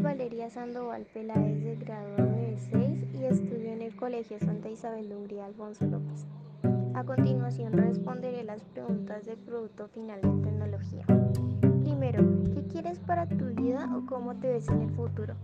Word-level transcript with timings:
Valeria 0.00 0.48
Sandoval 0.48 1.06
Peláez 1.12 1.64
de 1.64 1.74
grado 1.74 2.08
96 2.18 3.14
y 3.14 3.24
estudio 3.24 3.72
en 3.72 3.82
el 3.82 3.96
Colegio 3.96 4.38
Santa 4.38 4.68
Isabel 4.68 5.08
de 5.28 5.42
Alfonso 5.42 5.86
López. 5.86 6.24
A 6.94 7.02
continuación 7.02 7.72
responderé 7.72 8.44
las 8.44 8.62
preguntas 8.62 9.26
del 9.26 9.38
Producto 9.38 9.88
Final 9.88 10.20
de 10.20 10.28
Tecnología. 10.44 11.04
Primero, 11.82 12.22
¿qué 12.54 12.64
quieres 12.68 13.00
para 13.00 13.26
tu 13.26 13.46
vida 13.46 13.90
o 13.96 14.06
cómo 14.06 14.36
te 14.36 14.52
ves 14.52 14.68
en 14.68 14.82
el 14.82 14.90
futuro? 14.90 15.34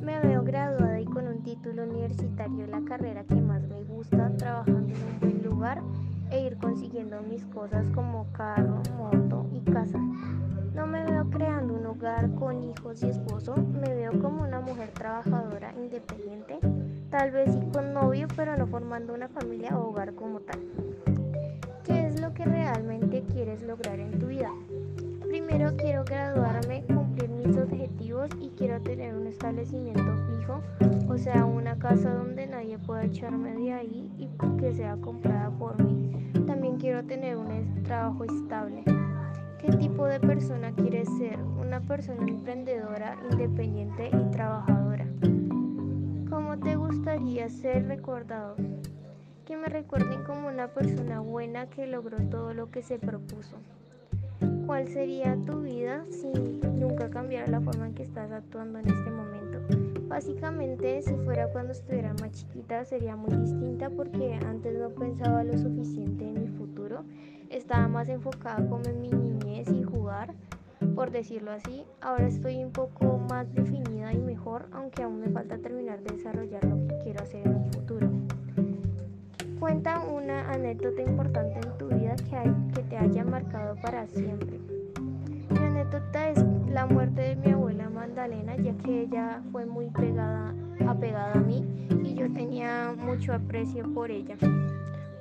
Me 0.00 0.20
veo 0.20 0.44
graduada 0.44 1.00
y 1.00 1.06
con 1.06 1.26
un 1.26 1.42
título 1.42 1.82
universitario 1.82 2.68
la 2.68 2.82
carrera 2.82 3.24
que 3.24 3.40
más 3.40 3.66
me 3.66 3.82
gusta, 3.82 4.30
trabajando 4.36 4.94
en 4.94 5.02
un 5.02 5.20
buen 5.20 5.42
lugar 5.42 5.82
e 6.30 6.46
ir 6.46 6.56
consiguiendo 6.58 7.20
mis 7.22 7.44
cosas 7.46 7.90
como 7.90 8.30
carro, 8.32 8.80
moto 8.96 9.46
y 9.52 9.60
y 13.02 13.08
esposo, 13.08 13.56
me 13.56 13.92
veo 13.92 14.12
como 14.20 14.42
una 14.42 14.60
mujer 14.60 14.90
trabajadora, 14.90 15.72
independiente, 15.76 16.58
tal 17.10 17.32
vez 17.32 17.52
sí 17.52 17.60
con 17.72 17.92
novio, 17.92 18.28
pero 18.36 18.56
no 18.56 18.68
formando 18.68 19.14
una 19.14 19.28
familia 19.28 19.76
o 19.76 19.88
hogar 19.88 20.14
como 20.14 20.40
tal. 20.40 20.60
¿Qué 21.82 22.06
es 22.06 22.20
lo 22.20 22.32
que 22.34 22.44
realmente 22.44 23.24
quieres 23.32 23.62
lograr 23.62 23.98
en 23.98 24.18
tu 24.18 24.26
vida? 24.26 24.50
Primero 25.28 25.74
quiero 25.76 26.04
graduarme, 26.04 26.84
cumplir 26.86 27.30
mis 27.30 27.56
objetivos 27.56 28.30
y 28.40 28.50
quiero 28.50 28.80
tener 28.80 29.16
un 29.16 29.26
establecimiento 29.26 30.16
fijo, 30.28 30.62
o 31.08 31.18
sea, 31.18 31.44
una 31.44 31.76
casa 31.78 32.14
donde 32.14 32.46
nadie 32.46 32.78
pueda 32.78 33.04
echarme 33.04 33.54
de 33.54 33.72
ahí 33.72 34.12
y 34.16 34.28
que 34.58 34.72
sea 34.72 34.96
comprada 34.96 35.50
por 35.50 35.82
mí. 35.82 36.30
También 36.46 36.76
quiero 36.76 37.04
tener 37.04 37.36
un 37.36 37.82
trabajo 37.82 38.22
estable. 38.24 38.84
¿Qué 39.64 39.72
tipo 39.78 40.04
de 40.04 40.20
persona 40.20 40.72
quieres 40.72 41.08
ser? 41.16 41.38
Una 41.58 41.80
persona 41.80 42.28
emprendedora, 42.28 43.16
independiente 43.30 44.10
y 44.12 44.30
trabajadora. 44.30 45.06
¿Cómo 46.28 46.58
te 46.58 46.76
gustaría 46.76 47.48
ser 47.48 47.86
recordado? 47.86 48.56
Que 49.46 49.56
me 49.56 49.68
recuerden 49.68 50.22
como 50.24 50.48
una 50.48 50.68
persona 50.68 51.20
buena 51.20 51.70
que 51.70 51.86
logró 51.86 52.18
todo 52.28 52.52
lo 52.52 52.70
que 52.70 52.82
se 52.82 52.98
propuso. 52.98 53.56
¿Cuál 54.66 54.86
sería 54.88 55.34
tu 55.46 55.62
vida 55.62 56.04
si 56.10 56.28
nunca 56.28 57.08
cambiara 57.08 57.46
la 57.46 57.62
forma 57.62 57.86
en 57.86 57.94
que 57.94 58.02
estás 58.02 58.32
actuando 58.32 58.80
en 58.80 58.88
este 58.90 59.10
momento? 59.10 59.60
Básicamente, 60.08 61.00
si 61.00 61.14
fuera 61.24 61.48
cuando 61.48 61.72
estuviera 61.72 62.12
más 62.20 62.32
chiquita, 62.32 62.84
sería 62.84 63.16
muy 63.16 63.34
distinta 63.34 63.88
porque 63.88 64.38
antes 64.46 64.78
no 64.78 64.90
pensaba 64.90 65.42
lo 65.42 65.56
suficiente 65.56 66.28
en 66.28 66.42
mi 66.42 66.48
futuro 66.48 67.02
estaba 67.50 67.86
más 67.88 68.08
enfocada 68.08 68.66
como 68.68 68.84
en 68.84 69.00
mi 69.00 69.10
y 69.62 69.82
jugar, 69.82 70.34
por 70.94 71.10
decirlo 71.10 71.52
así. 71.52 71.84
Ahora 72.00 72.26
estoy 72.26 72.62
un 72.64 72.72
poco 72.72 73.18
más 73.30 73.52
definida 73.54 74.12
y 74.12 74.18
mejor, 74.18 74.66
aunque 74.72 75.02
aún 75.02 75.20
me 75.20 75.28
falta 75.28 75.58
terminar 75.58 76.02
de 76.02 76.16
desarrollar 76.16 76.64
lo 76.64 76.86
que 76.88 76.98
quiero 77.04 77.22
hacer 77.22 77.46
en 77.46 77.54
un 77.54 77.72
futuro. 77.72 78.10
Cuenta 79.60 80.00
una 80.00 80.50
anécdota 80.50 81.02
importante 81.02 81.54
en 81.66 81.78
tu 81.78 81.88
vida 81.88 82.16
que, 82.16 82.52
que 82.74 82.82
te 82.88 82.96
haya 82.96 83.24
marcado 83.24 83.76
para 83.80 84.06
siempre. 84.08 84.58
Mi 85.50 85.58
anécdota 85.58 86.30
es 86.30 86.44
la 86.68 86.86
muerte 86.86 87.22
de 87.22 87.36
mi 87.36 87.52
abuela 87.52 87.88
Magdalena, 87.88 88.56
ya 88.56 88.76
que 88.78 89.02
ella 89.02 89.40
fue 89.52 89.64
muy 89.64 89.86
pegada, 89.90 90.52
apegada 90.86 91.34
a 91.34 91.40
mí 91.40 91.64
y 92.02 92.14
yo 92.14 92.30
tenía 92.32 92.94
mucho 92.98 93.32
aprecio 93.32 93.90
por 93.94 94.10
ella. 94.10 94.36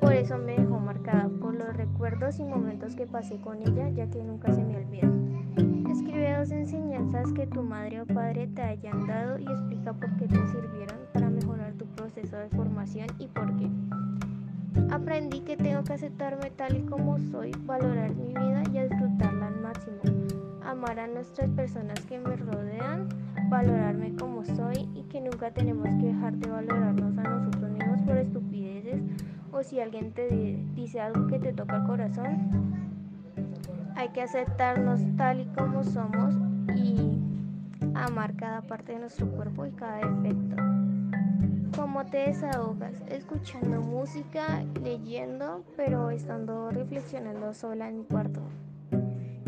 Por 0.03 0.11
eso 0.11 0.37
me 0.37 0.57
dejó 0.57 0.79
marcada 0.79 1.29
por 1.39 1.55
los 1.55 1.73
recuerdos 1.77 2.37
y 2.37 2.43
momentos 2.43 2.93
que 2.93 3.07
pasé 3.07 3.37
con 3.37 3.61
ella, 3.61 3.87
ya 3.87 4.05
que 4.09 4.21
nunca 4.21 4.51
se 4.51 4.61
me 4.61 4.75
olvidan. 4.75 5.87
Escribe 5.89 6.35
dos 6.37 6.51
enseñanzas 6.51 7.31
que 7.31 7.47
tu 7.47 7.63
madre 7.63 8.01
o 8.01 8.05
padre 8.05 8.47
te 8.47 8.61
hayan 8.63 9.07
dado 9.07 9.39
y 9.39 9.45
explica 9.45 9.93
por 9.93 10.13
qué 10.17 10.27
te 10.27 10.45
sirvieron 10.47 10.97
para 11.13 11.29
mejorar 11.29 11.71
tu 11.75 11.85
proceso 11.85 12.35
de 12.35 12.49
formación 12.49 13.07
y 13.17 13.27
por 13.27 13.55
qué. 13.55 13.69
Aprendí 14.91 15.39
que 15.39 15.55
tengo 15.55 15.85
que 15.85 15.93
aceptarme 15.93 16.51
tal 16.51 16.75
y 16.75 16.81
como 16.81 17.17
soy, 17.31 17.51
valorar 17.65 18.13
mi 18.13 18.27
vida 18.27 18.61
y 18.73 18.89
disfrutarla 18.89 19.47
al 19.47 19.61
máximo. 19.61 20.01
Amar 20.65 20.99
a 20.99 21.07
nuestras 21.07 21.49
personas 21.51 22.01
que 22.01 22.19
me 22.19 22.35
rodean, 22.35 23.07
valorarme 23.49 24.13
como 24.17 24.43
soy 24.43 24.89
y 24.95 25.03
que 25.03 25.21
nunca 25.21 25.51
tenemos 25.51 25.87
que 26.01 26.07
dejar 26.07 26.33
de 26.33 26.49
valorarnos 26.49 27.17
a 27.17 27.23
nosotros 27.23 27.71
mismos 27.71 28.01
por 28.01 28.17
estupideces 28.17 29.01
o 29.53 29.63
si 29.63 29.79
alguien 29.79 30.11
te 30.11 30.29
dice 30.75 30.99
algo 30.99 31.27
que 31.27 31.39
te 31.39 31.53
toca 31.53 31.77
el 31.77 31.83
corazón, 31.83 32.73
hay 33.95 34.09
que 34.09 34.21
aceptarnos 34.21 35.01
tal 35.15 35.41
y 35.41 35.45
como 35.45 35.83
somos 35.83 36.35
y 36.75 37.19
amar 37.93 38.35
cada 38.35 38.61
parte 38.61 38.93
de 38.93 38.99
nuestro 38.99 39.27
cuerpo 39.29 39.65
y 39.65 39.71
cada 39.71 39.97
defecto. 39.97 40.55
¿Cómo 41.75 42.05
te 42.05 42.17
desahogas? 42.17 42.93
Escuchando 43.09 43.81
música, 43.81 44.63
leyendo, 44.83 45.63
pero 45.75 46.09
estando 46.09 46.69
reflexionando 46.71 47.53
sola 47.53 47.89
en 47.89 47.99
mi 47.99 48.03
cuarto. 48.05 48.41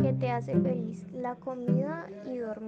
¿Qué 0.01 0.13
te 0.13 0.31
hace 0.31 0.59
feliz? 0.59 1.05
La 1.13 1.35
comida 1.35 2.07
y 2.25 2.37
dormir. 2.37 2.64